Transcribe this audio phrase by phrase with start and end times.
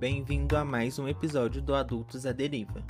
[0.00, 2.82] bem-vindo a mais um episódio do Adultos à Deriva.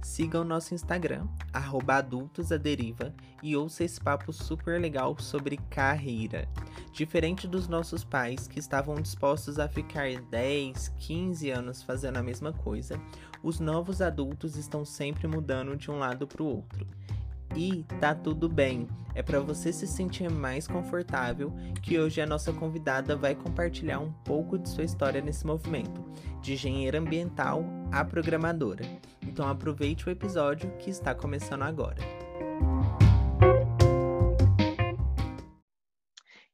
[0.00, 6.48] Siga o nosso Instagram, adultosaderiva, e ouça esse papo super legal sobre carreira.
[6.92, 12.52] Diferente dos nossos pais que estavam dispostos a ficar 10, 15 anos fazendo a mesma
[12.52, 13.00] coisa,
[13.42, 16.86] os novos adultos estão sempre mudando de um lado para o outro.
[17.56, 22.52] E tá tudo bem, é para você se sentir mais confortável que hoje a nossa
[22.52, 26.04] convidada vai compartilhar um pouco de sua história nesse movimento,
[26.42, 28.84] de engenheira ambiental a programadora.
[29.22, 32.02] Então aproveite o episódio que está começando agora.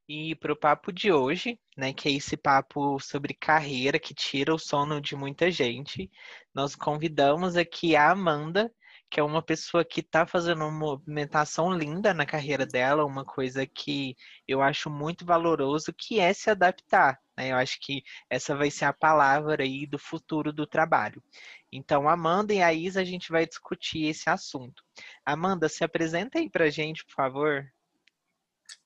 [0.07, 4.53] E para o papo de hoje, né, que é esse papo sobre carreira que tira
[4.53, 6.11] o sono de muita gente,
[6.53, 8.71] nós convidamos aqui a Amanda,
[9.11, 13.67] que é uma pessoa que está fazendo uma movimentação linda na carreira dela, uma coisa
[13.67, 14.15] que
[14.47, 17.19] eu acho muito valoroso, que é se adaptar.
[17.37, 17.51] Né?
[17.51, 21.21] Eu acho que essa vai ser a palavra aí do futuro do trabalho.
[21.69, 24.81] Então, Amanda e a Isa, a gente vai discutir esse assunto.
[25.25, 27.69] Amanda, se apresenta aí para a gente, por favor.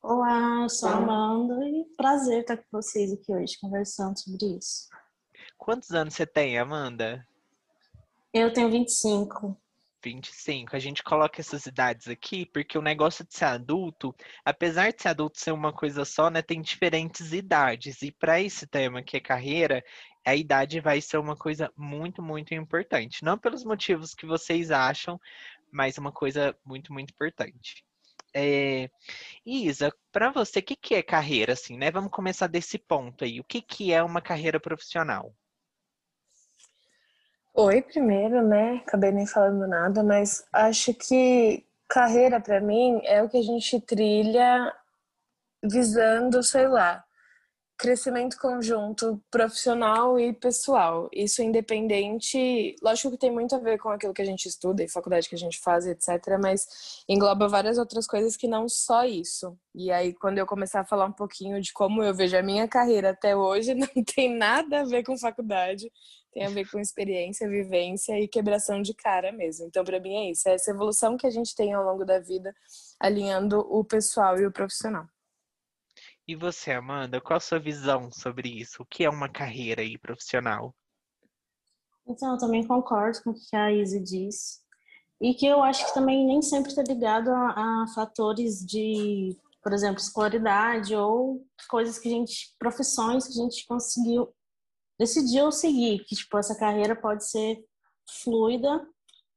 [0.02, 4.90] Olá, eu sou a Amanda e prazer estar com vocês aqui hoje conversando sobre isso.
[5.56, 7.24] Quantos anos você tem, Amanda?
[8.34, 9.56] Eu tenho 25.
[10.06, 10.76] 25.
[10.76, 15.10] A gente coloca essas idades aqui porque o negócio de ser adulto, apesar de ser
[15.10, 18.02] adulto ser uma coisa só, né, tem diferentes idades.
[18.04, 19.84] E para esse tema que é carreira,
[20.26, 23.24] a idade vai ser uma coisa muito, muito importante.
[23.24, 25.20] Não pelos motivos que vocês acham,
[25.72, 27.84] mas uma coisa muito, muito importante.
[28.34, 28.90] É...
[29.46, 31.90] Isa, para você, o que, que é carreira, assim, né?
[31.90, 33.40] Vamos começar desse ponto aí.
[33.40, 35.34] O que, que é uma carreira profissional?
[37.58, 38.82] Oi, primeiro, né?
[38.86, 43.80] Acabei nem falando nada, mas acho que carreira para mim é o que a gente
[43.80, 44.74] trilha
[45.64, 47.04] visando, sei lá,
[47.78, 51.10] crescimento conjunto profissional e pessoal.
[51.14, 54.90] Isso independente, lógico que tem muito a ver com aquilo que a gente estuda e
[54.90, 59.58] faculdade que a gente faz, etc, mas engloba várias outras coisas que não só isso.
[59.74, 62.68] E aí quando eu começar a falar um pouquinho de como eu vejo a minha
[62.68, 65.92] carreira até hoje, não tem nada a ver com faculdade,
[66.32, 69.68] tem a ver com experiência, vivência e quebração de cara mesmo.
[69.68, 72.20] Então, para mim é isso, é essa evolução que a gente tem ao longo da
[72.20, 72.54] vida,
[73.00, 75.06] alinhando o pessoal e o profissional.
[76.28, 78.82] E você, Amanda, qual a sua visão sobre isso?
[78.82, 80.74] O que é uma carreira aí profissional?
[82.08, 84.60] Então, eu também concordo com o que a Izzy disse.
[85.22, 89.72] E que eu acho que também nem sempre está ligado a, a fatores de, por
[89.72, 94.34] exemplo, escolaridade ou coisas que a gente, profissões que a gente conseguiu
[94.98, 97.64] decidiu seguir, que tipo essa carreira pode ser
[98.24, 98.88] fluida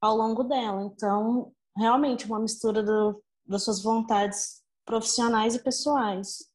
[0.00, 0.82] ao longo dela.
[0.82, 6.47] Então, realmente uma mistura do, das suas vontades profissionais e pessoais.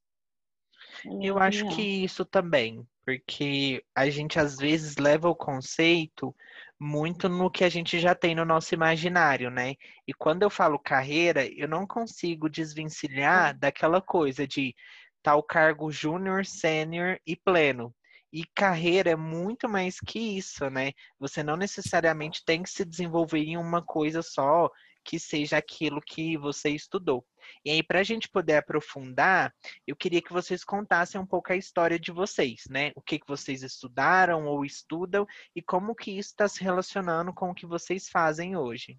[1.21, 6.35] Eu acho que isso também, porque a gente às vezes leva o conceito
[6.79, 9.75] muito no que a gente já tem no nosso imaginário, né?
[10.07, 14.75] E quando eu falo carreira, eu não consigo desvencilhar daquela coisa de
[15.21, 17.93] tal cargo júnior, sênior e pleno.
[18.31, 20.91] E carreira é muito mais que isso, né?
[21.19, 24.69] Você não necessariamente tem que se desenvolver em uma coisa só
[25.03, 27.25] que seja aquilo que você estudou.
[27.63, 29.53] E aí, para a gente poder aprofundar,
[29.87, 32.91] eu queria que vocês contassem um pouco a história de vocês, né?
[32.95, 37.49] O que, que vocês estudaram ou estudam e como que isso está se relacionando com
[37.49, 38.97] o que vocês fazem hoje.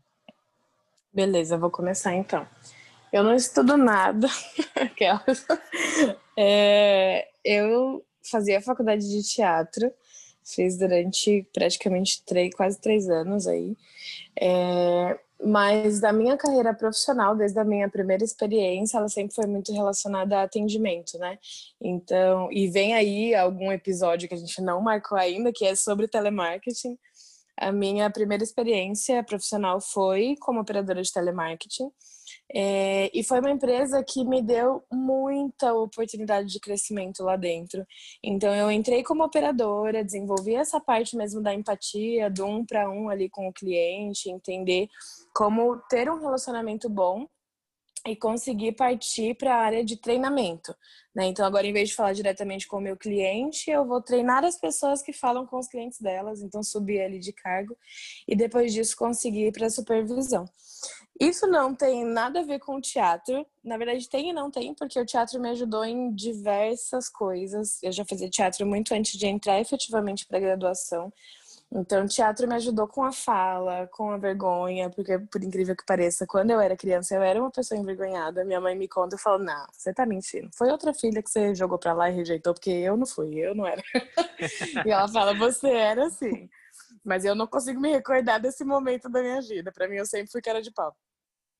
[1.13, 2.47] Beleza, vou começar então.
[3.13, 4.27] Eu não estudo nada,
[6.37, 9.93] é, eu fazia faculdade de teatro,
[10.45, 13.77] fiz durante praticamente três, quase três anos aí.
[14.37, 19.73] É, mas da minha carreira profissional, desde a minha primeira experiência, ela sempre foi muito
[19.73, 21.39] relacionada a atendimento, né?
[21.81, 26.09] Então, e vem aí algum episódio que a gente não marcou ainda, que é sobre
[26.09, 26.99] telemarketing.
[27.57, 31.91] A minha primeira experiência profissional foi como operadora de telemarketing.
[32.53, 37.87] É, e foi uma empresa que me deu muita oportunidade de crescimento lá dentro.
[38.23, 43.09] Então, eu entrei como operadora, desenvolvi essa parte mesmo da empatia, do um para um
[43.09, 44.89] ali com o cliente, entender
[45.35, 47.27] como ter um relacionamento bom
[48.07, 50.77] e conseguir partir para a área de treinamento.
[51.15, 51.27] Né?
[51.27, 54.59] Então, agora, em vez de falar diretamente com o meu cliente, eu vou treinar as
[54.59, 57.77] pessoas que falam com os clientes delas, então subir ali de cargo
[58.29, 60.45] e depois disso conseguir ir para a supervisão.
[61.21, 63.47] Isso não tem nada a ver com o teatro.
[63.63, 67.81] Na verdade, tem e não tem, porque o teatro me ajudou em diversas coisas.
[67.83, 71.13] Eu já fazia teatro muito antes de entrar efetivamente para a graduação.
[71.73, 75.85] Então, o teatro me ajudou com a fala, com a vergonha, porque, por incrível que
[75.85, 78.45] pareça, quando eu era criança, eu era uma pessoa envergonhada.
[78.45, 80.49] Minha mãe me conta e fala: Não, você tá mentindo.
[80.57, 83.55] Foi outra filha que você jogou pra lá e rejeitou, porque eu não fui, eu
[83.55, 83.83] não era.
[84.87, 86.49] e ela fala: Você era assim.
[87.05, 89.73] Mas eu não consigo me recordar desse momento da minha vida.
[89.73, 90.95] Para mim, eu sempre fui cara de pau.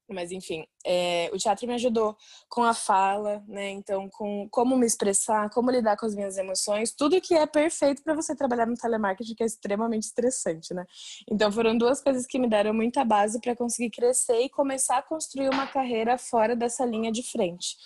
[0.09, 2.17] Mas enfim, é, o teatro me ajudou
[2.49, 3.71] com a fala, né?
[3.71, 8.03] Então, com como me expressar, como lidar com as minhas emoções, tudo que é perfeito
[8.03, 10.85] para você trabalhar no telemarketing, que é extremamente estressante, né?
[11.31, 15.03] Então, foram duas coisas que me deram muita base para conseguir crescer e começar a
[15.03, 17.77] construir uma carreira fora dessa linha de frente.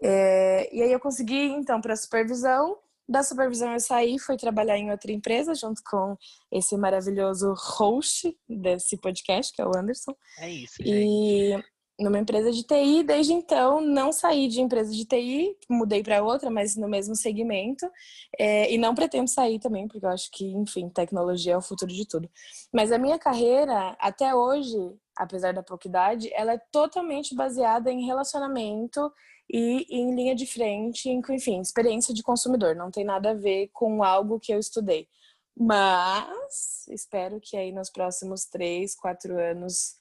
[0.00, 4.90] É, e aí eu consegui, então, para supervisão, da supervisão eu saí, fui trabalhar em
[4.90, 6.16] outra empresa junto com
[6.52, 10.14] esse maravilhoso host desse podcast, que é o Anderson.
[10.38, 10.90] É isso, gente.
[10.90, 11.64] E
[11.98, 16.48] numa empresa de TI, desde então não saí de empresa de TI, mudei para outra,
[16.48, 17.90] mas no mesmo segmento.
[18.38, 21.92] É, e não pretendo sair também, porque eu acho que, enfim, tecnologia é o futuro
[21.92, 22.30] de tudo.
[22.72, 24.76] Mas a minha carreira, até hoje,
[25.16, 29.10] apesar da pouca idade, ela é totalmente baseada em relacionamento
[29.50, 34.02] e em linha de frente, enfim, experiência de consumidor, não tem nada a ver com
[34.02, 35.08] algo que eu estudei.
[35.56, 39.96] Mas espero que aí nos próximos três, quatro anos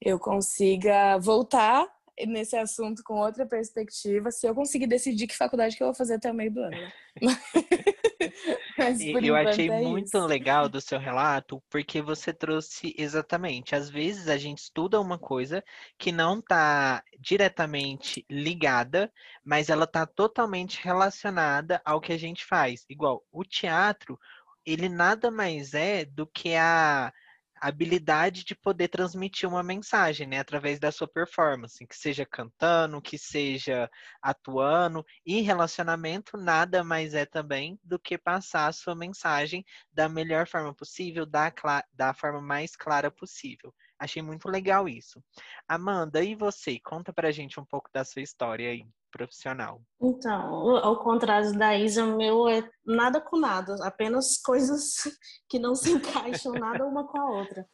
[0.00, 1.86] eu consiga voltar
[2.26, 6.14] nesse assunto com outra perspectiva, se eu conseguir decidir que faculdade que eu vou fazer
[6.14, 6.76] até o meio do ano.
[9.22, 10.26] Eu achei é muito isso.
[10.26, 13.74] legal do seu relato, porque você trouxe exatamente.
[13.74, 15.62] Às vezes a gente estuda uma coisa
[15.98, 19.12] que não está diretamente ligada,
[19.44, 22.84] mas ela está totalmente relacionada ao que a gente faz.
[22.88, 24.18] Igual o teatro,
[24.64, 27.12] ele nada mais é do que a
[27.60, 33.18] habilidade de poder transmitir uma mensagem, né, através da sua performance, que seja cantando, que
[33.18, 33.90] seja
[34.22, 40.46] atuando, e relacionamento nada mais é também do que passar a sua mensagem da melhor
[40.46, 41.52] forma possível, da,
[41.92, 43.74] da forma mais clara possível.
[43.98, 45.22] Achei muito legal isso.
[45.68, 46.80] Amanda, e você?
[46.80, 49.80] Conta pra gente um pouco da sua história aí profissional?
[50.00, 54.94] Então, ao contrário da Isa, o meu é nada com nada, apenas coisas
[55.48, 57.66] que não se encaixam nada uma com a outra.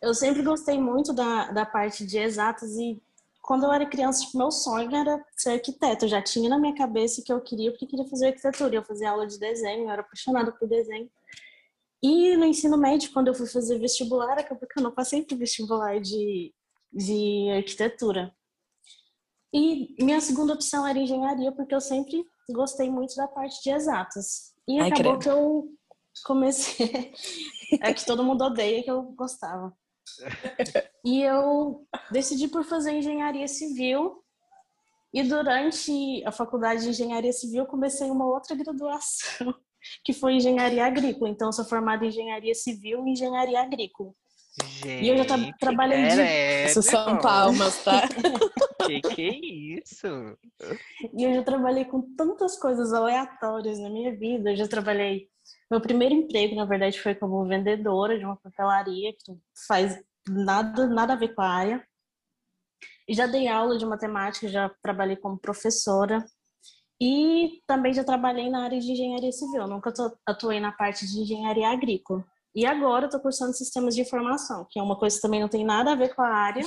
[0.00, 3.02] Eu sempre gostei muito da, da parte de exatas e
[3.42, 6.04] quando eu era criança, meu sonho era ser arquiteto.
[6.04, 8.76] Eu já tinha na minha cabeça que eu queria, porque queria fazer arquitetura.
[8.76, 11.10] Eu fazia aula de desenho, eu era apaixonada por desenho.
[12.02, 15.36] E no ensino médio, quando eu fui fazer vestibular, acabou que eu não passei pro
[15.36, 16.54] vestibular de,
[16.92, 18.32] de arquitetura.
[19.52, 24.52] E minha segunda opção era engenharia, porque eu sempre gostei muito da parte de exatas.
[24.68, 25.22] E Ai, acabou credo.
[25.22, 25.68] que eu
[26.24, 27.12] comecei.
[27.82, 29.72] é que todo mundo odeia que eu gostava.
[31.04, 34.22] E eu decidi por fazer engenharia civil.
[35.12, 39.52] E durante a faculdade de engenharia civil, comecei uma outra graduação,
[40.04, 41.28] que foi engenharia agrícola.
[41.28, 44.12] Então, eu sou formada em engenharia civil e engenharia agrícola.
[44.62, 46.66] Gente, e eu já tra trabalhei de.
[46.66, 48.02] Isso são palmas, tá?
[48.98, 50.06] que isso?
[51.14, 54.50] E eu já trabalhei com tantas coisas aleatórias na minha vida.
[54.50, 55.28] Eu já trabalhei.
[55.70, 59.32] Meu primeiro emprego, na verdade, foi como vendedora de uma papelaria, que
[59.66, 61.86] faz nada, nada a ver com a área.
[63.06, 66.24] E já dei aula de matemática, já trabalhei como professora.
[67.00, 69.66] E também já trabalhei na área de engenharia civil.
[69.66, 69.92] Nunca
[70.26, 72.24] atuei na parte de engenharia agrícola.
[72.54, 75.64] E agora tô cursando sistemas de informação, que é uma coisa que também não tem
[75.64, 76.64] nada a ver com a área.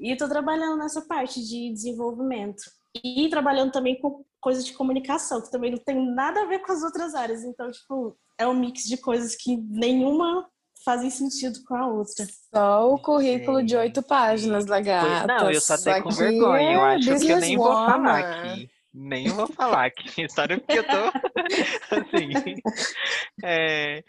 [0.00, 2.62] E estou trabalhando nessa parte de desenvolvimento.
[3.04, 6.72] E trabalhando também com coisas de comunicação, que também não tem nada a ver com
[6.72, 7.44] as outras áreas.
[7.44, 10.48] Então, tipo, é um mix de coisas que nenhuma
[10.84, 12.26] fazem sentido com a outra.
[12.54, 15.26] Só o currículo de oito páginas, lagarta.
[15.26, 16.72] Não, eu só tenho com vergonha.
[16.72, 18.70] Eu acho que eu nem vou falar aqui.
[18.94, 20.96] Nem vou falar aqui história, porque eu tô
[21.94, 22.56] assim.
[23.44, 24.02] É,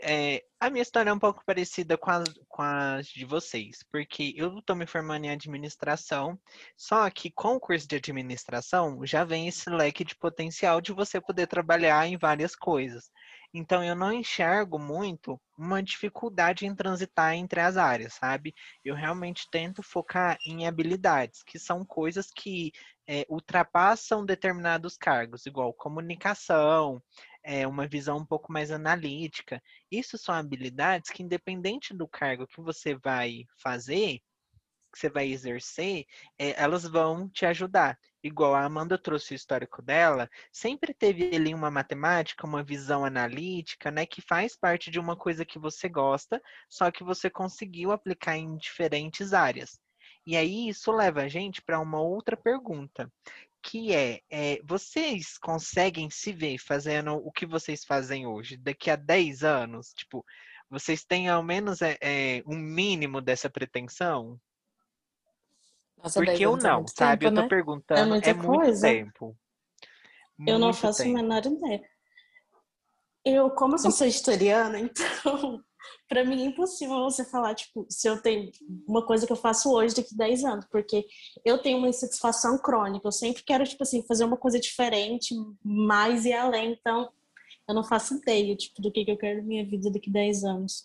[0.00, 4.34] é, a minha história é um pouco parecida com as, com as de vocês, porque
[4.36, 6.38] eu estou me formando em administração,
[6.76, 11.20] só que com o curso de administração já vem esse leque de potencial de você
[11.20, 13.10] poder trabalhar em várias coisas.
[13.52, 18.54] Então eu não enxergo muito uma dificuldade em transitar entre as áreas, sabe?
[18.84, 22.72] Eu realmente tento focar em habilidades, que são coisas que
[23.06, 27.02] é, ultrapassam determinados cargos, igual comunicação,
[27.48, 29.62] é, uma visão um pouco mais analítica.
[29.90, 34.20] Isso são habilidades que, independente do cargo que você vai fazer,
[34.92, 36.04] que você vai exercer,
[36.38, 37.98] é, elas vão te ajudar.
[38.22, 43.90] Igual a Amanda trouxe o histórico dela, sempre teve ali uma matemática, uma visão analítica,
[43.90, 48.36] né, que faz parte de uma coisa que você gosta, só que você conseguiu aplicar
[48.36, 49.80] em diferentes áreas.
[50.28, 53.10] E aí isso leva a gente para uma outra pergunta,
[53.62, 58.96] que é, é, vocês conseguem se ver fazendo o que vocês fazem hoje daqui a
[58.96, 59.94] 10 anos?
[59.94, 60.22] Tipo,
[60.68, 64.38] vocês têm ao menos é, é um mínimo dessa pretensão?
[65.96, 67.24] Nossa, Porque eu não, sabe?
[67.24, 67.48] Tempo, eu tô né?
[67.48, 69.36] perguntando, é, é muito tempo.
[70.36, 71.18] Muito eu não faço tempo.
[71.18, 71.90] a menor ideia.
[73.24, 75.64] Eu, como eu sou historiana, então
[76.08, 78.50] para mim é impossível você falar, tipo, se eu tenho
[78.86, 81.06] uma coisa que eu faço hoje daqui 10 anos, porque
[81.44, 86.24] eu tenho uma insatisfação crônica, eu sempre quero, tipo assim, fazer uma coisa diferente, mais
[86.24, 87.10] e além, então
[87.68, 90.44] eu não faço ideia, tipo, do que, que eu quero na minha vida daqui 10
[90.44, 90.84] anos.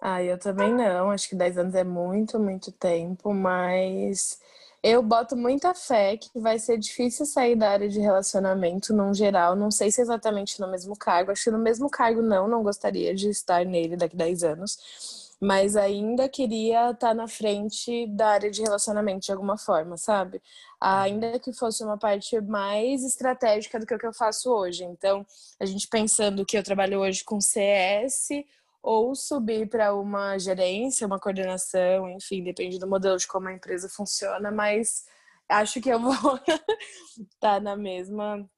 [0.00, 4.40] Ah, eu também não, acho que 10 anos é muito, muito tempo, mas
[4.82, 9.56] eu boto muita fé que vai ser difícil sair da área de relacionamento num geral.
[9.56, 11.32] Não sei se exatamente no mesmo cargo.
[11.32, 14.78] Acho que no mesmo cargo não, não gostaria de estar nele daqui a 10 anos.
[15.40, 20.40] Mas ainda queria estar na frente da área de relacionamento de alguma forma, sabe?
[20.80, 24.84] Ainda que fosse uma parte mais estratégica do que o que eu faço hoje.
[24.84, 25.26] Então,
[25.60, 28.28] a gente pensando que eu trabalho hoje com CS,
[28.82, 33.88] ou subir para uma gerência, uma coordenação, enfim, depende do modelo de como a empresa
[33.88, 35.04] funciona, mas
[35.48, 36.60] acho que eu vou estar
[37.40, 38.48] tá na mesma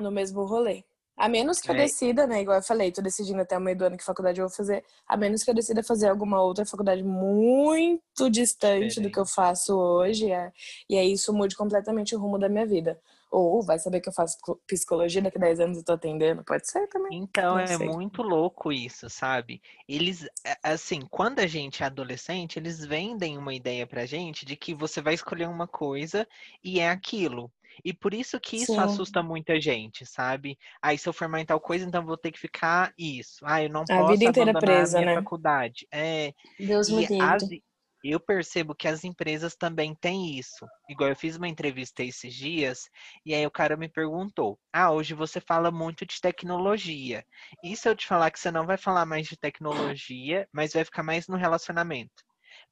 [0.00, 0.84] no mesmo rolê.
[1.16, 1.78] A menos que eu é.
[1.78, 2.40] decida, né?
[2.40, 4.82] Igual eu falei, tô decidindo até o meio do ano que faculdade eu vou fazer.
[5.06, 9.00] A menos que eu decida fazer alguma outra faculdade muito distante Diferente.
[9.00, 10.32] do que eu faço hoje.
[10.32, 10.50] É,
[10.88, 12.98] e aí isso mude completamente o rumo da minha vida.
[13.32, 14.36] Ou vai saber que eu faço
[14.66, 16.44] psicologia daqui a 10 anos e tô atendendo.
[16.44, 17.14] Pode ser também.
[17.14, 17.88] Então, Não é sei.
[17.92, 19.60] muito louco isso, sabe?
[19.86, 20.26] Eles,
[20.62, 25.02] assim, quando a gente é adolescente, eles vendem uma ideia pra gente de que você
[25.02, 26.26] vai escolher uma coisa
[26.64, 27.52] e é aquilo.
[27.84, 28.80] E por isso que isso Sim.
[28.80, 30.58] assusta muita gente, sabe?
[30.80, 33.44] Aí, se eu formar em tal coisa, então vou ter que ficar isso.
[33.46, 35.14] Ah, eu não a posso vida inteira presa, minha né?
[35.14, 35.86] faculdade.
[35.92, 37.62] É, Deus me livre
[38.10, 40.66] eu percebo que as empresas também têm isso.
[40.88, 42.88] Igual eu fiz uma entrevista esses dias,
[43.24, 47.24] e aí o cara me perguntou: Ah, hoje você fala muito de tecnologia.
[47.62, 50.84] E se eu te falar que você não vai falar mais de tecnologia, mas vai
[50.84, 52.22] ficar mais no relacionamento?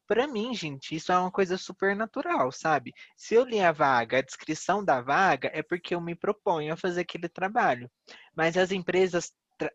[0.06, 2.92] Para mim, gente, isso é uma coisa super natural, sabe?
[3.16, 6.76] Se eu li a vaga, a descrição da vaga é porque eu me proponho a
[6.76, 7.88] fazer aquele trabalho.
[8.34, 9.32] Mas as empresas,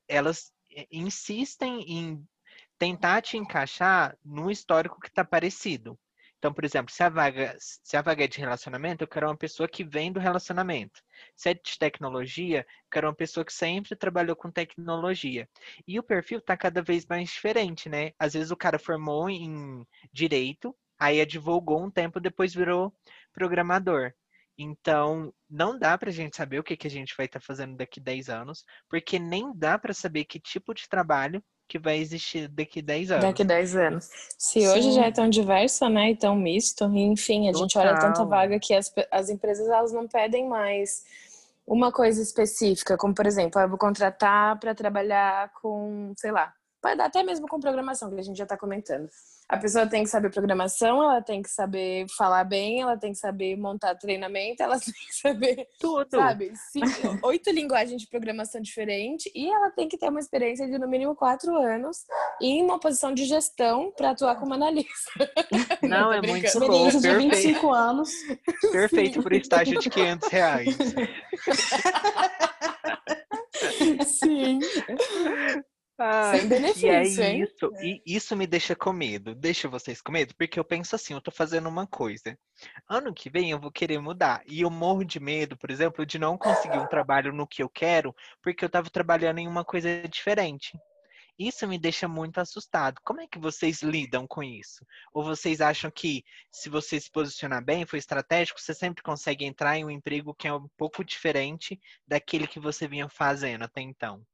[0.08, 2.28] elas eh, insistem em
[2.78, 5.98] tentar te encaixar num histórico que está parecido.
[6.38, 9.36] Então, por exemplo, se a vaga, se a vaga é de relacionamento, eu quero uma
[9.36, 11.02] pessoa que vem do relacionamento.
[11.36, 15.50] Se é de tecnologia, eu quero uma pessoa que sempre trabalhou com tecnologia.
[15.88, 18.12] E o perfil está cada vez mais diferente, né?
[18.20, 22.94] Às vezes o cara formou em direito, aí advogou um tempo, depois virou
[23.34, 24.14] programador.
[24.58, 27.46] Então, não dá para a gente saber o que, que a gente vai estar tá
[27.46, 31.98] fazendo daqui 10 anos, porque nem dá para saber que tipo de trabalho que vai
[31.98, 33.26] existir daqui 10 anos.
[33.26, 34.06] Daqui 10 anos.
[34.38, 34.68] Se Sim.
[34.68, 37.62] hoje já é tão diverso, né, e tão misto, enfim, a Total.
[37.62, 41.04] gente olha tanta vaga que as, as empresas elas não pedem mais
[41.66, 46.54] uma coisa específica, como por exemplo, eu vou contratar para trabalhar com, sei lá,
[46.86, 49.10] pode dar até mesmo com programação, que a gente já está comentando.
[49.50, 53.18] A pessoa tem que saber programação, ela tem que saber falar bem, ela tem que
[53.18, 56.54] saber montar treinamento, ela tem que saber tudo, sabe?
[56.72, 60.88] Cinco, oito linguagens de programação diferentes e ela tem que ter uma experiência de no
[60.88, 62.06] mínimo quatro anos
[62.40, 65.12] em uma posição de gestão para atuar como analista.
[65.82, 66.84] Não, é muito bom.
[66.84, 67.02] Perfeito.
[67.02, 68.12] de 25 anos.
[68.72, 70.78] Perfeito para estágio de 500 reais.
[74.06, 74.60] Sim.
[75.98, 76.34] Ah,
[76.76, 77.44] e hein?
[77.44, 79.34] Isso, e isso me deixa com medo.
[79.34, 82.38] Deixa vocês com medo, porque eu penso assim, eu tô fazendo uma coisa.
[82.90, 84.42] Ano que vem eu vou querer mudar.
[84.46, 87.70] E eu morro de medo, por exemplo, de não conseguir um trabalho no que eu
[87.70, 90.78] quero, porque eu tava trabalhando em uma coisa diferente.
[91.38, 93.00] Isso me deixa muito assustado.
[93.04, 94.86] Como é que vocês lidam com isso?
[95.14, 99.78] Ou vocês acham que se você se posicionar bem, for estratégico, você sempre consegue entrar
[99.78, 104.26] em um emprego que é um pouco diferente daquele que você vinha fazendo até então?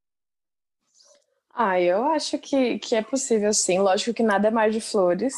[1.53, 3.79] Ah, eu acho que, que é possível sim.
[3.79, 5.34] Lógico que nada é mar de flores,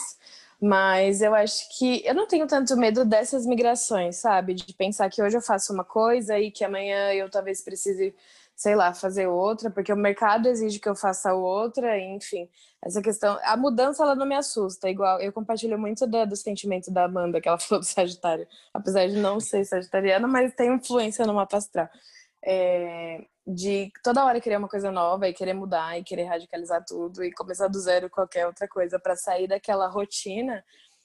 [0.62, 4.54] mas eu acho que eu não tenho tanto medo dessas migrações, sabe?
[4.54, 8.16] De pensar que hoje eu faço uma coisa e que amanhã eu talvez precise,
[8.56, 12.48] sei lá, fazer outra, porque o mercado exige que eu faça outra, enfim.
[12.82, 16.92] Essa questão, a mudança ela não me assusta, igual eu compartilho muito do, do sentimento
[16.92, 21.26] da Amanda que ela falou do Sagitário, apesar de não ser sagitariana, mas tem influência
[21.26, 21.90] no mapa astral.
[22.46, 27.24] É, de toda hora querer uma coisa nova e querer mudar e querer radicalizar tudo
[27.24, 30.64] e começar do zero qualquer outra coisa para sair daquela rotina,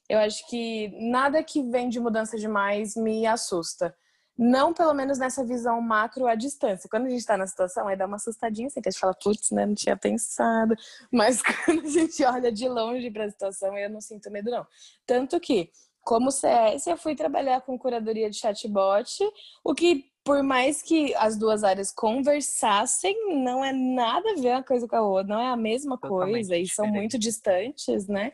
[0.08, 3.94] eu acho que nada que vem de mudança demais me assusta.
[4.38, 6.88] Não, pelo menos nessa visão macro à distância.
[6.88, 9.12] Quando a gente está na situação, aí dá uma assustadinha, assim, que a gente fala,
[9.20, 10.76] putz, né, não tinha pensado.
[11.12, 14.64] Mas quando a gente olha de longe para a situação, eu não sinto medo, não.
[15.04, 15.72] Tanto que
[16.08, 19.22] como CS, eu fui trabalhar com curadoria de chatbot,
[19.62, 24.62] o que, por mais que as duas áreas conversassem, não é nada a ver uma
[24.62, 28.32] coisa com a outra, não é a mesma Totalmente coisa, e são muito distantes, né?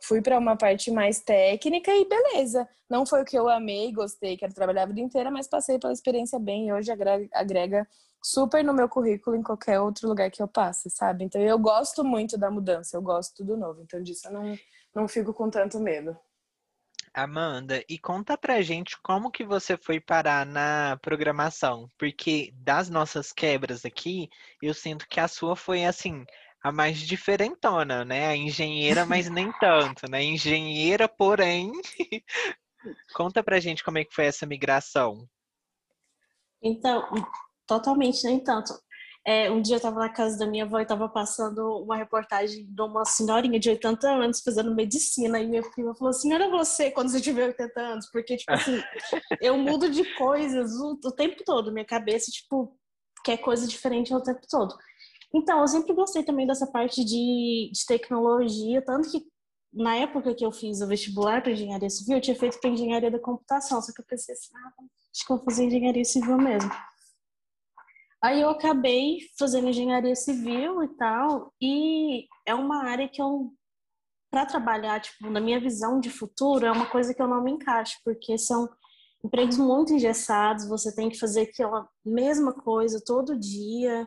[0.00, 2.68] Fui para uma parte mais técnica e beleza.
[2.88, 5.92] Não foi o que eu amei, gostei, quero trabalhar a vida inteira, mas passei pela
[5.92, 7.88] experiência bem e hoje agrega, agrega
[8.22, 11.24] super no meu currículo em qualquer outro lugar que eu passe, sabe?
[11.24, 13.82] Então eu gosto muito da mudança, eu gosto do novo.
[13.82, 14.56] Então disso eu não,
[14.94, 16.16] não fico com tanto medo.
[17.16, 23.32] Amanda, e conta pra gente como que você foi parar na programação, porque das nossas
[23.32, 24.28] quebras aqui,
[24.60, 26.26] eu sinto que a sua foi assim,
[26.62, 28.26] a mais diferentona, né?
[28.26, 30.22] A engenheira, mas nem tanto, né?
[30.22, 31.72] Engenheira, porém.
[33.14, 35.26] conta pra gente como é que foi essa migração.
[36.62, 37.02] Então,
[37.66, 38.74] totalmente nem tanto.
[39.28, 42.64] É, um dia eu estava na casa da minha avó e estava passando uma reportagem
[42.64, 45.40] de uma senhorinha de 80 anos fazendo medicina.
[45.40, 48.08] E minha prima falou assim: Olha você quando você tiver 80 anos.
[48.12, 48.80] Porque, tipo assim,
[49.42, 51.72] eu mudo de coisas o, o, tempo todo.
[51.72, 52.78] Minha cabeça, tipo,
[53.24, 54.76] quer coisa diferente o tempo todo.
[55.34, 58.80] Então, eu sempre gostei também dessa parte de, de tecnologia.
[58.80, 59.26] Tanto que
[59.72, 63.10] na época que eu fiz o vestibular para engenharia civil, eu tinha feito para engenharia
[63.10, 63.82] da computação.
[63.82, 66.70] Só que eu pensei assim: ah, acho que eu vou fazer engenharia civil mesmo.
[68.22, 73.52] Aí eu acabei fazendo engenharia civil e tal, e é uma área que eu,
[74.30, 77.52] para trabalhar, tipo, na minha visão de futuro, é uma coisa que eu não me
[77.52, 78.68] encaixo, porque são
[79.24, 84.06] empregos muito engessados, você tem que fazer aquela mesma coisa todo dia.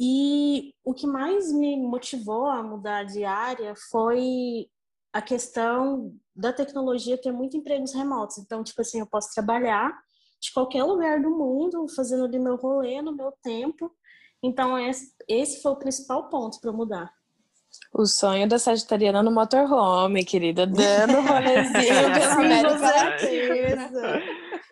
[0.00, 4.66] E o que mais me motivou a mudar de área foi
[5.12, 8.38] a questão da tecnologia ter muito empregos remotos.
[8.38, 9.98] Então, tipo assim, eu posso trabalhar
[10.46, 13.90] de qualquer lugar do mundo, fazendo ali meu rolê no meu tempo.
[14.42, 14.76] Então,
[15.28, 17.12] esse foi o principal ponto para mudar.
[17.92, 22.76] O sonho da Sagitariana no motorhome, querida, dando rolezinho pela América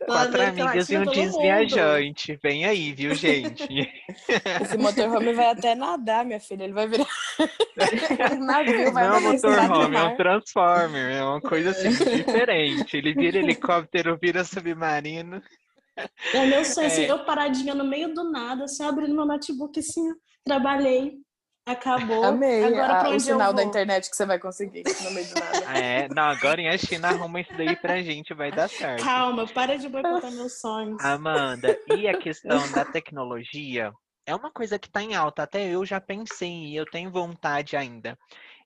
[0.07, 2.38] Quatro amigas e um jeans viajante.
[2.43, 3.66] Vem aí, viu, gente?
[4.62, 6.64] Esse motorhome vai até nadar, minha filha.
[6.64, 7.07] Ele vai virar
[8.38, 11.16] navio, vai Não é um motorhome, é um transformer.
[11.16, 12.97] É uma coisa assim, diferente.
[12.97, 15.43] Ele vira helicóptero, vira submarino.
[16.32, 17.04] É meu sonho, assim, é.
[17.04, 20.02] assim, eu paradinha no meio do nada, assim, abrindo meu notebook, assim,
[20.44, 21.19] trabalhei,
[21.66, 22.25] acabou.
[22.25, 25.54] Amei agora, a, o sinal da internet que você vai conseguir no meio do nada.
[25.78, 29.04] É, não, agora em a China arruma isso daí pra gente, vai dar certo.
[29.04, 31.02] Calma, para de boicotar meus sonhos.
[31.02, 33.92] Amanda, e a questão da tecnologia
[34.26, 37.76] é uma coisa que tá em alta, até eu já pensei e eu tenho vontade
[37.76, 38.19] ainda.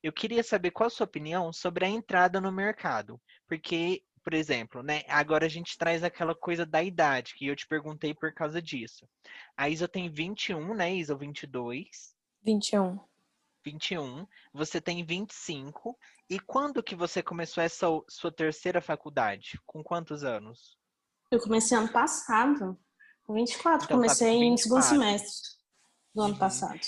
[0.03, 4.83] Eu queria saber qual a sua opinião sobre a entrada no mercado, porque por exemplo,
[4.83, 5.05] né?
[5.09, 9.09] Agora a gente traz aquela coisa da idade, que eu te perguntei por causa disso.
[9.57, 11.17] A Isa tem 21, né, Isa?
[11.17, 12.15] 22.
[12.43, 13.01] 21.
[13.65, 14.27] 21.
[14.53, 15.99] Você tem 25.
[16.29, 19.59] E quando que você começou essa sua terceira faculdade?
[19.65, 20.77] Com quantos anos?
[21.31, 22.79] Eu comecei ano passado.
[23.25, 23.87] Com 24.
[23.87, 24.53] Então, tá comecei tá 24.
[24.53, 25.51] em segundo semestre
[26.15, 26.39] do ano uhum.
[26.39, 26.81] passado.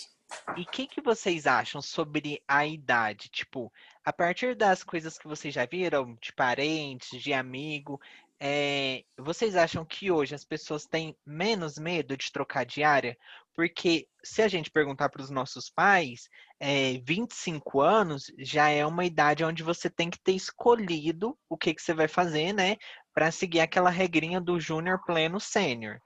[0.56, 3.28] E o que, que vocês acham sobre a idade?
[3.28, 3.72] Tipo,
[4.04, 8.00] a partir das coisas que vocês já viram, de parentes, de amigo,
[8.38, 13.16] é, vocês acham que hoje as pessoas têm menos medo de trocar de área?
[13.54, 19.04] Porque se a gente perguntar para os nossos pais, é, 25 anos já é uma
[19.04, 22.76] idade onde você tem que ter escolhido o que, que você vai fazer, né?
[23.12, 26.00] Para seguir aquela regrinha do júnior pleno sênior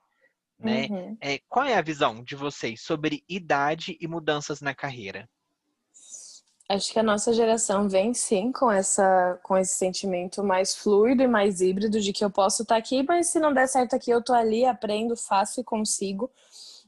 [0.64, 0.87] né?
[0.90, 1.16] Uhum.
[1.20, 5.29] É, qual é a visão de vocês sobre idade e mudanças na carreira?
[6.66, 11.29] Acho que a nossa geração vem sim com essa com esse sentimento mais fluido e
[11.29, 14.22] mais híbrido de que eu posso estar aqui, mas se não der certo aqui, eu
[14.22, 16.31] tô ali, aprendo, faço e consigo.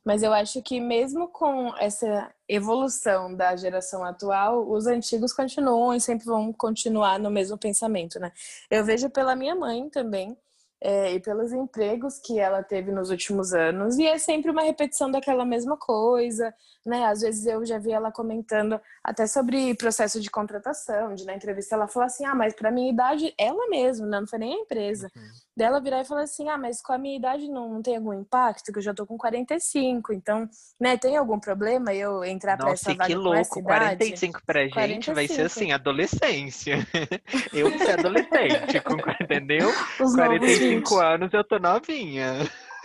[0.03, 6.01] Mas eu acho que mesmo com essa evolução da geração atual, os antigos continuam e
[6.01, 8.33] sempre vão continuar no mesmo pensamento, né?
[8.71, 10.39] Eu vejo pela minha mãe também,
[10.81, 13.97] é, e pelos empregos que ela teve nos últimos anos.
[13.99, 17.05] E é sempre uma repetição daquela mesma coisa, né?
[17.07, 21.75] Às vezes eu já vi ela comentando até sobre processo de contratação, de na entrevista
[21.75, 24.21] ela falou assim: ah, mas para minha idade, ela mesma, né?
[24.21, 25.11] não foi nem a empresa.
[25.17, 25.46] Uhum.
[25.57, 28.12] Dela virar e falar assim: ah, mas com a minha idade não, não tem algum
[28.12, 30.47] impacto, que eu já tô com 45, então,
[30.79, 33.97] né, tem algum problema eu entrar para essa vaga que louco, essa idade?
[33.97, 35.14] 45 pra gente 45.
[35.14, 36.77] vai ser assim, adolescência.
[37.55, 39.71] eu ser adolescente, com, entendeu?
[39.99, 42.35] Os 45 anos eu tô novinha.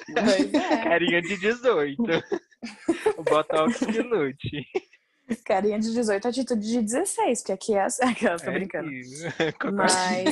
[0.10, 0.78] É.
[0.84, 2.02] Carinha de 18.
[3.18, 4.66] o Botox que lute.
[5.46, 8.04] Carinha de 18, atitude de 16, porque aqui é assim.
[8.04, 8.90] Aquela, tô é brincando.
[9.74, 10.26] Mas.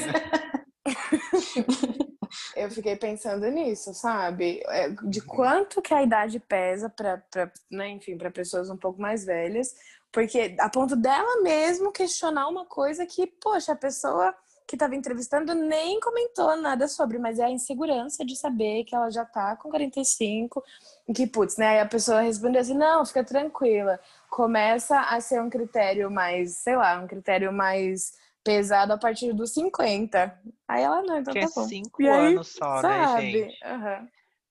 [2.80, 4.62] Fiquei pensando nisso, sabe?
[4.68, 5.26] É, de uhum.
[5.28, 7.22] quanto que a idade pesa para,
[7.70, 9.76] né, enfim, para pessoas um pouco mais velhas,
[10.12, 14.34] porque a ponto dela mesmo questionar uma coisa que, poxa, a pessoa
[14.66, 19.10] que estava entrevistando nem comentou nada sobre, mas é a insegurança de saber que ela
[19.10, 20.64] já tá com 45
[21.08, 21.70] e que, putz, né?
[21.70, 24.00] Aí a pessoa respondeu assim: não, fica tranquila.
[24.30, 29.54] Começa a ser um critério mais, sei lá, um critério mais pesado a partir dos
[29.54, 30.40] 50.
[30.68, 31.68] Aí ela não, então que tá é bom.
[31.68, 32.88] cinco anos só, sabe?
[32.88, 33.66] né, gente?
[33.66, 34.08] Uhum.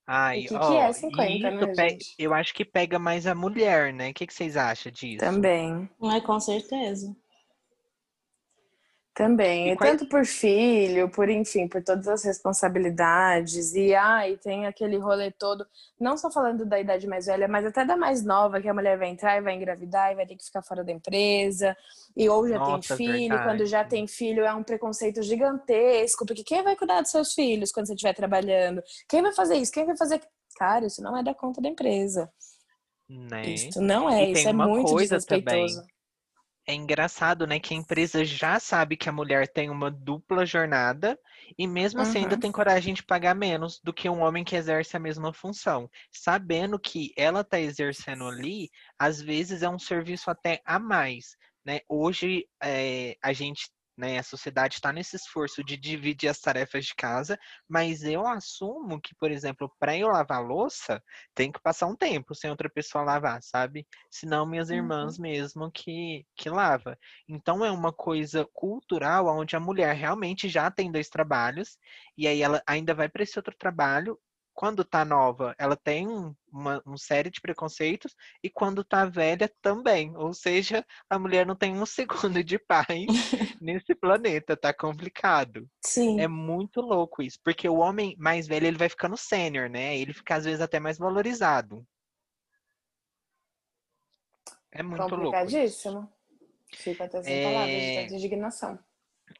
[0.07, 2.15] Ai, O que, ó, que é 50, né, pe- gente?
[2.17, 4.09] eu acho que pega mais a mulher, né?
[4.09, 5.19] O que que vocês acham disso?
[5.19, 5.87] Também.
[6.03, 7.15] Ai, com certeza.
[9.19, 14.95] Também, E tanto por filho, por enfim, por todas as responsabilidades, e ai, tem aquele
[14.97, 15.67] rolê todo,
[15.99, 18.97] não só falando da idade mais velha, mas até da mais nova, que a mulher
[18.97, 21.75] vai entrar e vai engravidar e vai ter que ficar fora da empresa,
[22.15, 23.89] e ou já Nossa, tem filho, quando já verdade.
[23.89, 27.95] tem filho é um preconceito gigantesco, porque quem vai cuidar dos seus filhos quando você
[27.95, 28.81] estiver trabalhando?
[29.09, 29.73] Quem vai fazer isso?
[29.73, 30.21] Quem vai fazer.
[30.57, 32.31] Cara, isso não é da conta da empresa.
[33.09, 33.49] Né?
[33.49, 35.67] Isso não é, E isso é muito coisa também.
[36.69, 41.19] É engraçado, né, que a empresa já sabe que a mulher tem uma dupla jornada
[41.57, 42.37] e mesmo assim ainda Uhum.
[42.37, 46.77] tem coragem de pagar menos do que um homem que exerce a mesma função, sabendo
[46.79, 51.79] que ela está exercendo ali, às vezes é um serviço até a mais, né?
[51.89, 56.95] Hoje é, a gente, né, a sociedade está nesse esforço de dividir as tarefas de
[56.95, 61.03] casa, mas eu assumo que, por exemplo, para eu lavar louça,
[61.35, 63.87] tem que passar um tempo sem outra pessoa lavar, sabe?
[64.09, 65.19] senão minhas irmãs Uhum.
[65.19, 66.97] mesmo que, que lava.
[67.27, 71.77] Então é uma coisa cultural onde a mulher realmente já tem dois trabalhos
[72.17, 74.19] e aí ela ainda vai para esse outro trabalho.
[74.59, 79.49] Quando tá nova, ela tem um- uma, uma série de preconceitos e quando tá velha
[79.61, 80.13] também.
[80.17, 81.85] Ou seja, a mulher não tem um
[82.35, 82.85] segundo de paz
[83.61, 85.65] nesse planeta, tá complicado.
[85.81, 86.19] Sim.
[86.19, 89.97] É muito louco isso, porque o homem mais velho ele vai ficando sênior, né?
[89.97, 91.87] Ele fica às vezes até mais valorizado.
[94.73, 95.21] É muito louco.
[95.21, 96.11] Complicadíssimo.
[96.75, 98.77] Fico até sem palavras de É, indignação.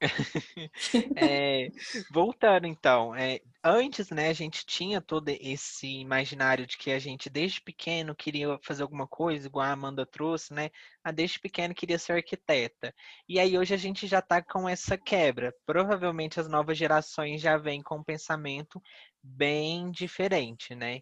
[1.18, 1.70] é,
[2.10, 7.30] voltando então, é, antes, né, a gente tinha todo esse imaginário de que a gente
[7.30, 10.70] desde pequeno queria fazer alguma coisa, igual a Amanda trouxe, né?
[11.04, 12.94] A desde pequeno queria ser arquiteta.
[13.28, 15.54] E aí hoje a gente já tá com essa quebra.
[15.66, 18.82] Provavelmente as novas gerações já vêm com um pensamento
[19.22, 21.02] bem diferente, né?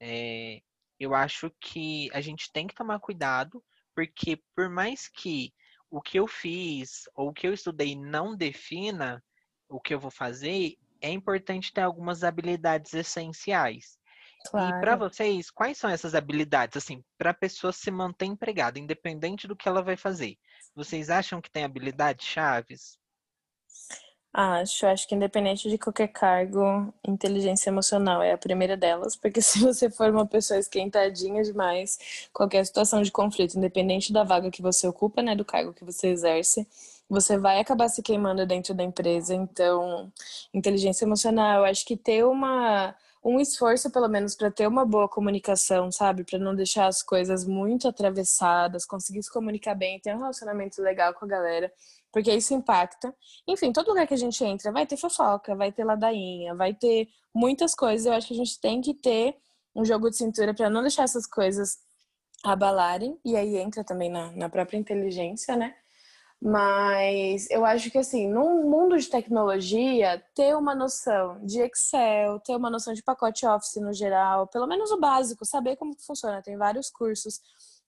[0.00, 0.60] É,
[0.98, 3.62] eu acho que a gente tem que tomar cuidado,
[3.94, 5.52] porque por mais que
[5.92, 9.22] o que eu fiz ou o que eu estudei não defina
[9.68, 13.98] o que eu vou fazer, é importante ter algumas habilidades essenciais.
[14.42, 14.98] E para Claro.
[14.98, 19.68] vocês, quais são essas habilidades, assim, para a pessoa se manter empregada, independente do que
[19.68, 20.38] ela vai fazer?
[20.74, 22.98] Vocês acham que tem habilidades chaves?
[24.34, 29.60] Acho, acho que independente de qualquer cargo, inteligência emocional é a primeira delas, porque se
[29.60, 34.86] você for uma pessoa esquentadinha demais, qualquer situação de conflito, independente da vaga que você
[34.86, 36.66] ocupa, né, do cargo que você exerce,
[37.10, 39.34] você vai acabar se queimando dentro da empresa.
[39.34, 40.10] Então,
[40.54, 45.08] inteligência emocional, eu acho que ter uma um esforço pelo menos para ter uma boa
[45.08, 46.24] comunicação, sabe?
[46.24, 51.14] Para não deixar as coisas muito atravessadas, conseguir se comunicar bem, ter um relacionamento legal
[51.14, 51.72] com a galera,
[52.12, 53.14] porque isso impacta.
[53.48, 57.08] Enfim, todo lugar que a gente entra vai ter fofoca, vai ter ladainha, vai ter
[57.34, 58.06] muitas coisas.
[58.06, 59.36] Eu acho que a gente tem que ter
[59.74, 61.78] um jogo de cintura para não deixar essas coisas
[62.44, 65.74] abalarem, e aí entra também na, na própria inteligência, né?
[66.44, 72.56] Mas eu acho que assim, num mundo de tecnologia, ter uma noção de Excel, ter
[72.56, 76.42] uma noção de pacote Office no geral, pelo menos o básico, saber como funciona.
[76.42, 77.40] Tem vários cursos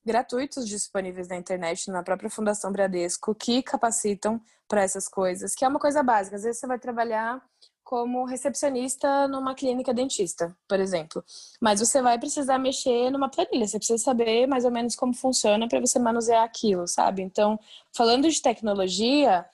[0.04, 5.68] gratuitos disponíveis na internet, na própria Fundação Bradesco, que capacitam para essas coisas, que é
[5.68, 6.36] uma coisa básica.
[6.36, 7.42] Às vezes você vai trabalhar
[7.84, 11.22] como recepcionista numa clínica dentista, por exemplo.
[11.60, 15.68] Mas você vai precisar mexer numa planilha, você precisa saber mais ou menos como funciona
[15.68, 17.22] para você manusear aquilo, sabe?
[17.22, 17.60] Então,
[17.94, 19.44] falando de tecnologia,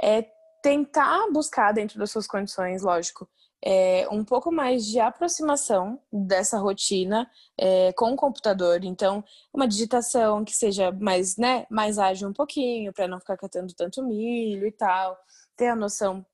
[0.00, 0.22] é
[0.62, 3.28] tentar buscar dentro das suas condições, lógico,
[3.64, 8.84] é, um pouco mais de aproximação dessa rotina é, com o computador.
[8.84, 13.74] Então, uma digitação que seja mais, né, mais ágil um pouquinho, para não ficar catando
[13.74, 15.18] tanto milho e tal.
[15.56, 16.24] Ter a noção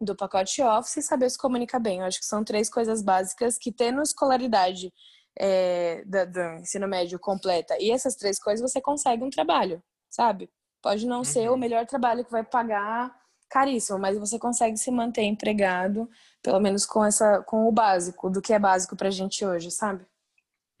[0.00, 2.00] do pacote Office e saber se comunicar bem.
[2.00, 4.92] Eu acho que são três coisas básicas que, tendo escolaridade
[5.38, 10.50] é, do, do ensino médio completa e essas três coisas, você consegue um trabalho, sabe?
[10.82, 11.58] Pode não ser o Uhum.
[11.58, 13.14] melhor trabalho que vai pagar
[13.52, 16.08] caríssimo, mas você consegue se manter empregado,
[16.42, 20.06] pelo menos com essa, com o básico, do que é básico pra gente hoje, sabe?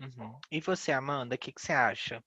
[0.00, 0.38] Uhum.
[0.50, 2.24] E você, Amanda, o que, que você acha?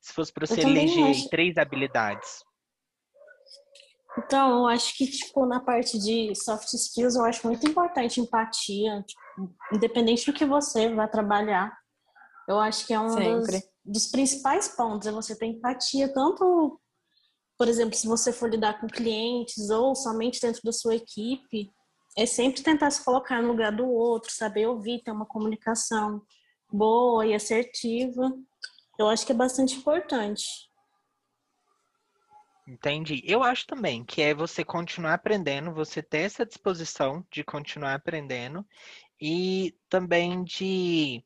[0.00, 1.28] Se fosse para você eleger acho.
[1.30, 2.44] três habilidades.
[4.18, 9.02] Então, eu acho que, tipo, na parte de soft skills, eu acho muito importante empatia,
[9.02, 11.76] tipo, independente do que você vai trabalhar.
[12.46, 13.48] Eu acho que é um dos,
[13.84, 16.78] dos principais pontos, é você ter empatia, tanto
[17.64, 21.72] por exemplo, se você for lidar com clientes ou somente dentro da sua equipe,
[22.14, 26.20] é sempre tentar se colocar no lugar do outro, saber ouvir, ter uma comunicação
[26.70, 28.30] boa e assertiva.
[28.98, 30.44] Eu acho que é bastante importante.
[32.68, 33.22] Entendi.
[33.24, 38.62] Eu acho também que é você continuar aprendendo, você ter essa disposição de continuar aprendendo
[39.18, 41.24] e também de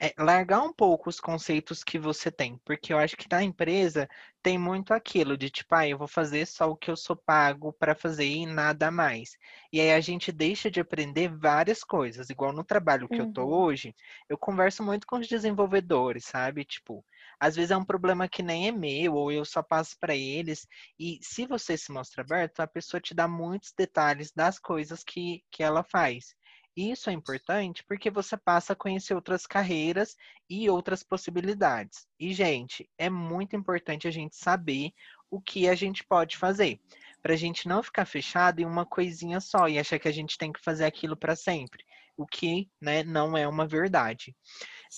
[0.00, 4.08] é, largar um pouco os conceitos que você tem, porque eu acho que na empresa
[4.42, 7.70] tem muito aquilo de tipo, ah, eu vou fazer só o que eu sou pago
[7.74, 9.36] para fazer e nada mais.
[9.70, 13.26] E aí a gente deixa de aprender várias coisas, igual no trabalho que uhum.
[13.26, 13.52] eu tô uhum.
[13.52, 13.94] hoje,
[14.26, 16.64] eu converso muito com os desenvolvedores, sabe?
[16.64, 17.04] Tipo,
[17.38, 20.66] às vezes é um problema que nem é meu, ou eu só passo para eles,
[20.98, 25.44] e se você se mostra aberto, a pessoa te dá muitos detalhes das coisas que,
[25.50, 26.34] que ela faz.
[26.76, 30.16] Isso é importante porque você passa a conhecer outras carreiras
[30.48, 32.06] e outras possibilidades.
[32.18, 34.92] E, gente, é muito importante a gente saber
[35.30, 36.80] o que a gente pode fazer,
[37.22, 40.38] para a gente não ficar fechado em uma coisinha só e achar que a gente
[40.38, 41.84] tem que fazer aquilo para sempre,
[42.16, 44.34] o que né, não é uma verdade.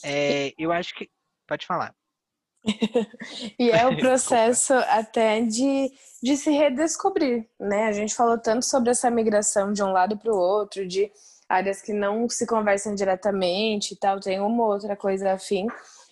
[0.04, 1.10] É, eu acho que.
[1.46, 1.94] Pode falar.
[3.58, 5.90] e é o processo até de,
[6.22, 7.86] de se redescobrir, né?
[7.86, 11.10] A gente falou tanto sobre essa migração de um lado para o outro, de
[11.52, 15.66] áreas que não se conversam diretamente e tal, tem uma outra coisa afim.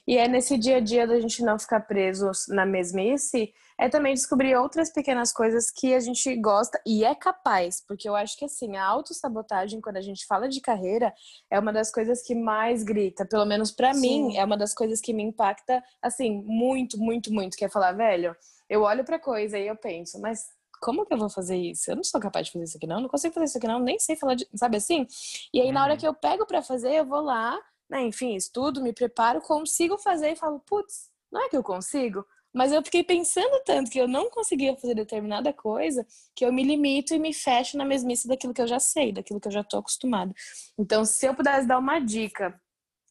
[0.07, 4.13] E é nesse dia a dia da gente não ficar preso na mesmice, é também
[4.13, 8.45] descobrir outras pequenas coisas que a gente gosta e é capaz, porque eu acho que
[8.45, 11.15] assim, a autossabotagem, quando a gente fala de carreira,
[11.51, 15.01] é uma das coisas que mais grita, pelo menos para mim, é uma das coisas
[15.01, 18.37] que me impacta, assim, muito, muito, muito, que é falar, velho,
[18.69, 20.45] eu olho pra coisa e eu penso, mas
[20.81, 21.91] como que eu vou fazer isso?
[21.91, 23.01] Eu não sou capaz de fazer isso aqui, não.
[23.01, 23.79] Não consigo fazer isso aqui, não.
[23.79, 24.49] Nem sei falar de.
[24.55, 25.07] Sabe assim?
[25.53, 25.73] E aí, uhum.
[25.73, 25.99] na hora uhum.
[25.99, 28.03] que eu pego para fazer, eu vou lá, né?
[28.03, 32.25] Enfim, estudo, me preparo, consigo fazer e falo, putz, não é que eu consigo?
[32.53, 36.65] Mas eu fiquei pensando tanto que eu não conseguia fazer determinada coisa que eu me
[36.65, 39.63] limito e me fecho na mesmice daquilo que eu já sei, daquilo que eu já
[39.63, 40.35] tô acostumado.
[40.77, 42.61] Então, se eu pudesse dar uma dica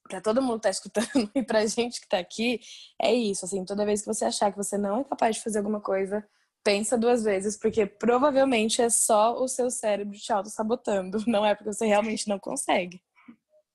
[0.10, 2.60] para todo mundo que tá escutando e pra gente que tá aqui,
[3.02, 5.60] é isso, assim, toda vez que você achar que você não é capaz de fazer
[5.60, 6.28] alguma coisa,
[6.64, 11.72] pensa duas vezes, porque provavelmente é só o seu cérebro te auto-sabotando, não é porque
[11.72, 13.02] você realmente não consegue.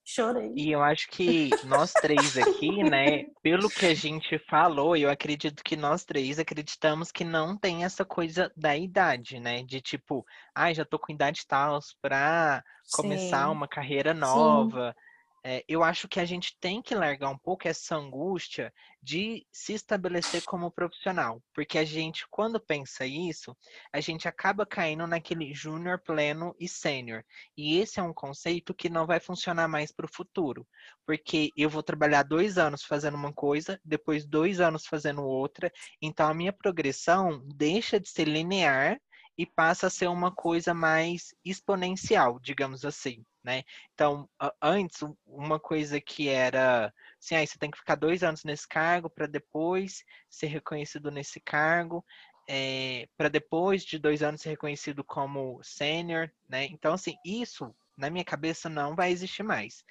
[0.07, 0.53] Chorei.
[0.55, 5.65] E eu acho que nós três aqui, né, pelo que a gente falou, eu acredito
[5.65, 9.63] que nós três acreditamos que não tem essa coisa da idade, né?
[9.63, 10.23] De tipo,
[10.55, 13.53] ai, ah, já tô com idade tal pra começar Sim.
[13.53, 14.95] uma carreira nova.
[14.95, 15.04] Sim
[15.47, 19.75] é, eu acho que a gente tem que largar um pouco essa angústia de se
[19.75, 23.55] estabelecer como profissional, porque a gente, quando pensa isso,
[23.93, 27.23] a gente acaba caindo naquele júnior, pleno e sênior.
[27.55, 30.67] E esse é um conceito que não vai funcionar mais para o futuro,
[31.05, 36.27] porque eu vou trabalhar dois anos fazendo uma coisa, depois dois anos fazendo outra, então
[36.27, 38.99] a minha progressão deixa de ser linear
[39.37, 43.63] e passa a ser uma coisa mais exponencial, digamos assim né?
[43.93, 44.29] Então,
[44.61, 49.11] antes, uma coisa que era assim, aí você tem que ficar dois anos nesse cargo
[49.11, 52.05] para depois ser reconhecido nesse cargo,
[52.49, 56.65] é, eh, para depois de dois anos ser reconhecido como sênior, né?
[56.67, 59.85] Então, assim, isso na minha cabeça não vai existir mais.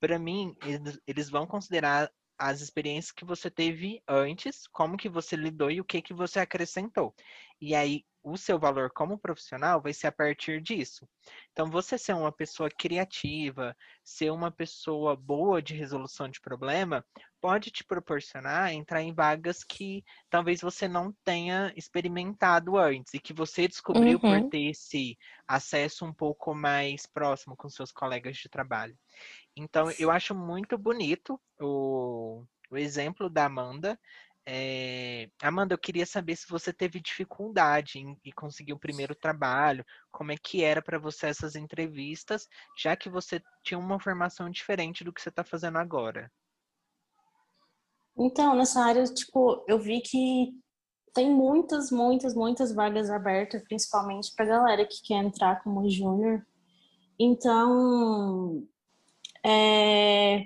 [0.00, 5.36] Para mim, eles, eles vão considerar as experiências que você teve antes, como que você
[5.36, 7.14] lidou e o que que você acrescentou.
[7.60, 11.08] E aí o seu valor como profissional vai ser a partir disso.
[11.52, 17.04] Então, você ser uma pessoa criativa, ser uma pessoa boa de resolução de problema,
[17.40, 23.32] pode te proporcionar entrar em vagas que talvez você não tenha experimentado antes e que
[23.32, 24.42] você descobriu uhum.
[24.42, 25.16] por ter esse
[25.48, 28.96] acesso um pouco mais próximo com seus colegas de trabalho.
[29.56, 33.98] Então, eu acho muito bonito o, o exemplo da Amanda
[34.46, 35.28] é...
[35.42, 40.32] Amanda, eu queria saber se você teve dificuldade em, em conseguir o primeiro trabalho, como
[40.32, 42.46] é que era para você essas entrevistas,
[42.78, 46.30] já que você tinha uma formação diferente do que você está fazendo agora.
[48.18, 50.50] Então, nessa área, tipo, eu vi que
[51.14, 56.44] tem muitas, muitas, muitas vagas abertas, principalmente para galera que quer entrar como júnior.
[57.18, 58.66] Então,
[59.44, 60.44] é,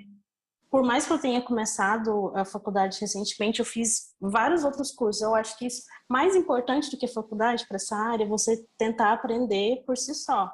[0.75, 5.21] por mais que eu tenha começado a faculdade recentemente, eu fiz vários outros cursos.
[5.21, 9.13] Eu acho que isso mais importante do que faculdade para essa área é você tentar
[9.13, 10.51] aprender por si só.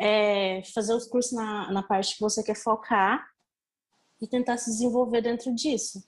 [0.00, 3.22] É fazer os cursos na, na parte que você quer focar
[4.18, 6.02] e tentar se desenvolver dentro disso.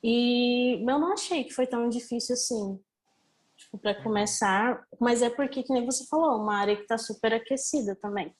[0.00, 2.78] E eu não achei que foi tão difícil assim,
[3.56, 7.96] tipo, para começar, mas é porque, que você falou, uma área que está super aquecida
[7.96, 8.32] também.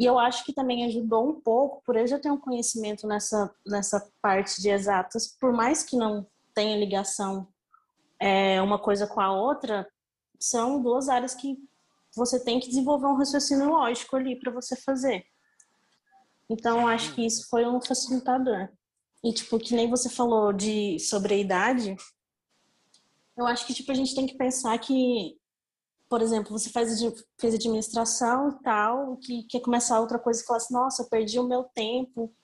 [0.00, 3.54] E eu acho que também ajudou um pouco, por eu já ter um conhecimento nessa,
[3.66, 7.46] nessa parte de exatas, por mais que não tenha ligação
[8.18, 9.86] é, uma coisa com a outra,
[10.38, 11.58] são duas áreas que
[12.16, 15.26] você tem que desenvolver um raciocínio lógico ali para você fazer.
[16.48, 18.70] Então, acho que isso foi um facilitador.
[19.22, 21.94] E, tipo, que nem você falou de sobre a idade,
[23.36, 25.38] eu acho que, tipo, a gente tem que pensar que,
[26.10, 27.00] por exemplo, você faz,
[27.38, 31.38] fez administração e tal, que quer começar outra coisa e fala assim, nossa, eu perdi
[31.38, 32.34] o meu tempo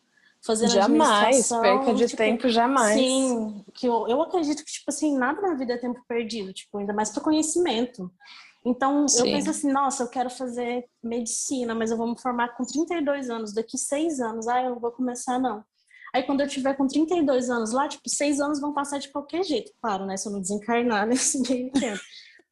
[0.41, 2.97] fazendo jamais, perca de tipo, tempo jamais.
[2.97, 6.79] Sim, que eu, eu acredito que, tipo assim, nada na vida é tempo perdido, tipo,
[6.79, 8.09] ainda mais para conhecimento.
[8.65, 9.19] Então, Sim.
[9.19, 13.29] eu penso assim, nossa, eu quero fazer medicina, mas eu vou me formar com 32
[13.29, 15.65] anos, daqui seis anos, ah, eu não vou começar, não.
[16.15, 19.43] Aí, quando eu tiver com 32 anos lá, tipo, seis anos vão passar de qualquer
[19.43, 22.01] jeito, claro, né, se eu não desencarnar nesse meio tempo.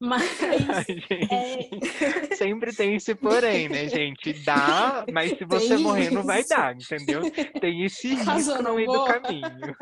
[0.01, 0.23] Mas.
[0.43, 1.69] é...
[2.37, 4.33] Sempre tem esse porém, né, gente?
[4.45, 6.15] Dá, mas se você tem morrer, isso.
[6.15, 7.23] não vai dar, entendeu?
[7.61, 9.77] Tem esse risco no meio do caminho.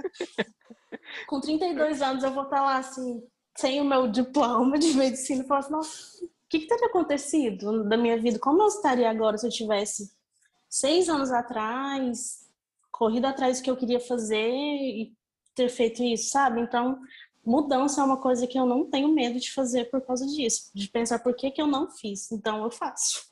[1.27, 3.23] Com 32 anos, eu vou estar lá assim,
[3.57, 7.89] sem o meu diploma de medicina, e falar assim: nossa, o que, que teria acontecido
[7.89, 8.39] da minha vida?
[8.39, 10.13] Como eu estaria agora se eu tivesse
[10.69, 12.49] seis anos atrás,
[12.91, 15.13] corrido atrás do que eu queria fazer e
[15.55, 16.61] ter feito isso, sabe?
[16.61, 17.01] Então,
[17.45, 20.89] mudança é uma coisa que eu não tenho medo de fazer por causa disso, de
[20.89, 22.31] pensar por que, que eu não fiz.
[22.33, 23.25] Então eu faço.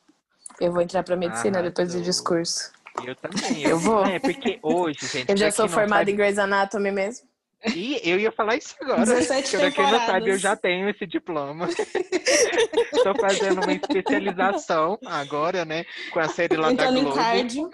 [0.60, 2.72] Eu vou entrar para medicina ah, depois do discurso.
[3.04, 3.62] Eu também.
[3.62, 4.04] Eu, eu vou.
[4.04, 5.30] É, porque hoje, gente.
[5.30, 6.12] Eu já sou formada sabe...
[6.12, 7.30] em Grey's Anatomy mesmo.
[7.74, 9.04] E eu ia falar isso agora.
[9.04, 11.68] 17 porque quem não sabe, eu já tenho esse diploma.
[12.92, 15.84] Estou fazendo uma especialização agora, né?
[16.10, 17.14] Com a série lá da Globo.
[17.14, 17.70] Cardio.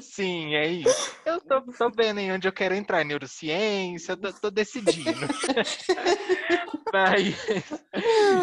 [0.00, 1.16] Sim, é isso.
[1.24, 5.20] Eu tô, tô vendo em onde eu quero entrar, neurociência, eu tô, tô decidindo.
[6.92, 7.34] Mas,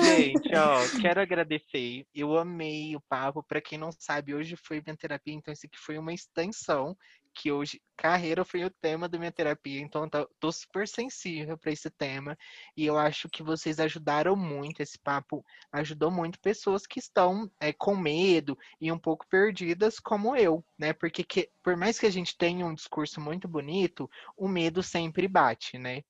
[0.04, 2.06] gente, ó, quero agradecer.
[2.14, 3.44] Eu amei o papo.
[3.44, 6.96] Para quem não sabe, hoje foi minha terapia, então isso aqui foi uma extensão
[7.34, 11.72] que hoje carreira foi o tema da minha terapia, então tô, tô super sensível para
[11.72, 12.38] esse tema
[12.76, 14.82] e eu acho que vocês ajudaram muito.
[14.82, 20.36] Esse papo ajudou muito pessoas que estão é, com medo e um pouco perdidas, como
[20.36, 20.94] eu, né?
[20.94, 25.28] Porque que, por mais que a gente tenha um discurso muito bonito, o medo sempre
[25.28, 26.04] bate, né?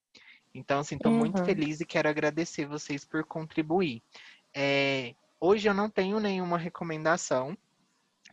[0.54, 1.18] Então, assim, estou uhum.
[1.18, 4.02] muito feliz e quero agradecer vocês por contribuir.
[4.54, 7.56] É, hoje eu não tenho nenhuma recomendação,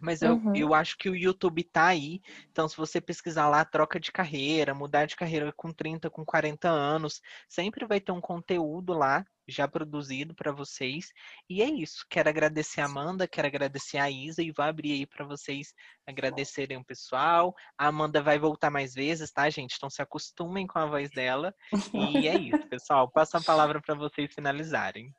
[0.02, 0.56] mas eu, uhum.
[0.56, 2.22] eu acho que o YouTube tá aí.
[2.52, 6.68] Então, se você pesquisar lá, troca de carreira, mudar de carreira com 30, com 40
[6.68, 11.12] anos, sempre vai ter um conteúdo lá já produzido para vocês.
[11.50, 12.06] E é isso.
[12.10, 15.74] Quero agradecer a Amanda, quero agradecer a Isa e vou abrir aí para vocês
[16.08, 17.54] agradecerem o pessoal.
[17.78, 19.76] A Amanda vai voltar mais vezes, tá, gente?
[19.76, 21.54] Então se acostumem com a voz dela.
[21.94, 23.10] E é isso, pessoal.
[23.10, 25.14] Passo a palavra para vocês finalizarem.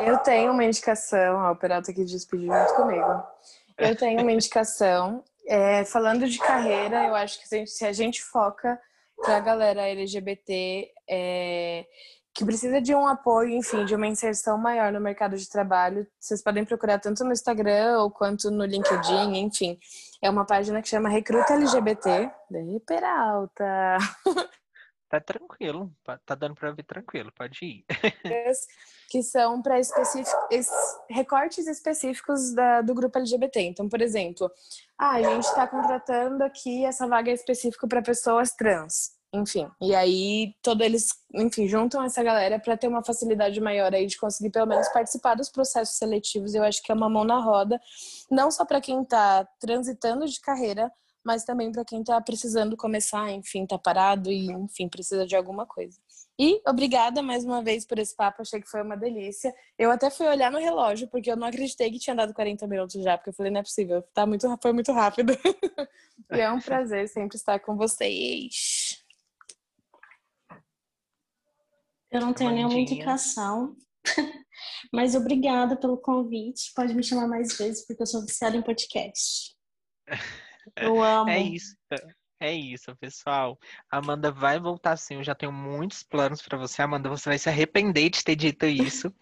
[0.00, 3.22] Eu tenho uma indicação, a Operato aqui despedir junto comigo.
[3.78, 5.22] Eu tenho uma indicação.
[5.48, 8.80] É, falando de carreira, eu acho que se a gente, se a gente foca
[9.16, 11.86] para a galera LGBT é,
[12.34, 16.42] que precisa de um apoio, enfim, de uma inserção maior no mercado de trabalho, vocês
[16.42, 19.78] podem procurar tanto no Instagram ou quanto no LinkedIn, enfim.
[20.20, 22.30] É uma página que chama Recruta LGBT.
[22.50, 23.98] De Peralta.
[25.08, 25.92] Tá tranquilo,
[26.24, 27.84] tá dando para ver tranquilo, pode ir.
[29.08, 29.76] que são para
[31.08, 33.60] recortes específicos da, do grupo LGBT.
[33.60, 34.50] Então, por exemplo,
[34.98, 39.16] ah, a gente está contratando aqui essa vaga específica para pessoas trans.
[39.32, 44.06] Enfim, e aí todos eles, enfim, juntam essa galera para ter uma facilidade maior aí
[44.06, 46.54] de conseguir pelo menos participar dos processos seletivos.
[46.54, 47.80] Eu acho que é uma mão na roda,
[48.30, 50.90] não só para quem está transitando de carreira,
[51.26, 55.66] mas também para quem está precisando começar, enfim, está parado e, enfim, precisa de alguma
[55.66, 55.98] coisa.
[56.38, 59.52] E obrigada mais uma vez por esse papo, achei que foi uma delícia.
[59.76, 63.02] Eu até fui olhar no relógio, porque eu não acreditei que tinha dado 40 minutos
[63.02, 65.32] já, porque eu falei, não é possível, tá muito, foi muito rápido.
[66.30, 69.04] e é um prazer sempre estar com vocês.
[72.08, 73.74] Eu não tenho nenhuma indicação,
[74.92, 76.72] mas obrigada pelo convite.
[76.72, 79.56] Pode me chamar mais vezes, porque eu sou viciada em podcast.
[80.76, 81.30] Eu é amo.
[81.30, 81.76] É isso.
[82.38, 83.58] É isso, pessoal.
[83.90, 85.14] Amanda vai voltar sim.
[85.14, 87.08] Eu já tenho muitos planos para você, Amanda.
[87.08, 89.12] Você vai se arrepender de ter dito isso.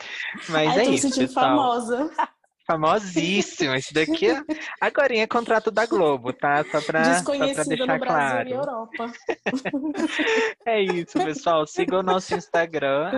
[0.48, 1.56] Mas Ai, é isso, pessoal.
[1.56, 2.10] famosa.
[2.66, 3.76] Famosíssima.
[3.76, 4.42] Isso daqui é...
[4.80, 6.64] agora é contrato da Globo, tá?
[6.64, 8.48] Só pra deixar claro.
[8.48, 9.12] e Europa.
[10.64, 11.66] é isso, pessoal.
[11.66, 13.10] Siga o nosso Instagram,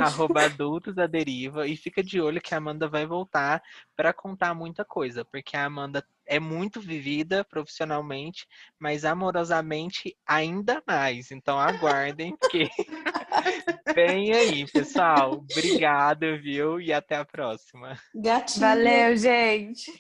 [0.45, 3.63] adultosaderiva, e fica de olho que a Amanda vai voltar
[3.95, 8.47] para contar muita coisa, porque a Amanda é muito vivida profissionalmente,
[8.79, 11.31] mas amorosamente ainda mais.
[11.31, 12.69] Então aguardem que
[13.95, 15.33] vem aí, pessoal.
[15.35, 16.81] Obrigado, viu?
[16.81, 17.99] E até a próxima.
[18.15, 18.61] Gatilho.
[18.61, 19.93] Valeu, gente.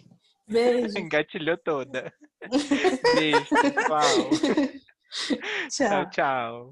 [0.48, 0.96] Beijo.
[0.98, 2.12] Engatilhou toda.
[3.14, 4.30] Beijo, pessoal.
[5.70, 6.10] Tchau, tchau.
[6.10, 6.64] tchau.